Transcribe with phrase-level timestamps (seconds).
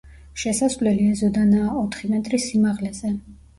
[0.43, 3.17] შესასვლელი ეზოდანაა ოთხი მეტრის სიმაღლეზე.